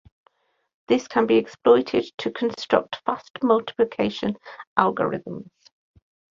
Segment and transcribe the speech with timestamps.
[0.87, 4.35] This can be exploited to construct fast multiplication
[4.75, 5.47] algorithms.